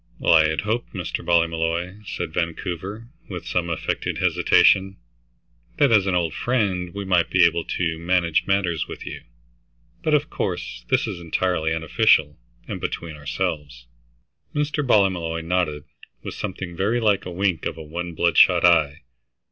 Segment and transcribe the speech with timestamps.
[0.17, 1.23] "Well, I had hoped, Mr.
[1.23, 4.97] Ballmolly," said Vancouver, with some affected hesitation,
[5.77, 9.21] "that as an old friend, we might be able to manage matters with you.
[10.01, 13.85] But, of course, this is entirely unofficial, and between ourselves."
[14.55, 14.83] Mr.
[14.83, 15.83] Ballymolloy nodded
[16.23, 19.03] with something very like a wink of one bloodshot eye.